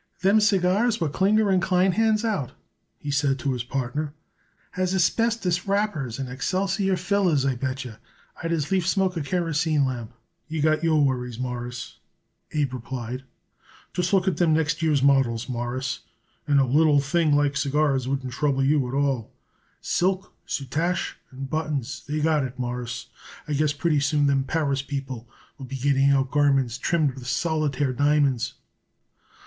[0.21, 2.53] "Them cigars what Klinger & Klein hands out,"
[2.97, 4.15] he said to his partner,
[4.71, 7.99] "has asbestos wrappers and excelsior fillers, I bet yer.
[8.41, 10.11] I'd as lief smoke a kerosene lamp."
[10.47, 11.99] "You got your worries, Mawruss,"
[12.51, 13.25] Abe replied.
[13.93, 15.99] "Just look at them next year's models, Mawruss,
[16.47, 19.31] and a little thing like cigars wouldn't trouble you at all.
[19.81, 23.05] Silk, soutache and buttons they got it, Mawruss.
[23.47, 25.29] I guess pretty soon them Paris people
[25.59, 28.55] will be getting out garments trimmed with solitaire diamonds."